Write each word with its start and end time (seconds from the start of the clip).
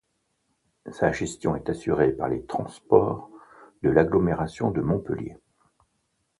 Sa 0.91 1.11
gestion 1.11 1.55
est 1.55 1.69
assurée 1.69 2.11
par 2.13 2.27
les 2.27 2.43
Transports 2.43 3.29
de 3.83 3.91
l'agglomération 3.91 4.71
de 4.71 4.81
Montpellier. 4.81 5.37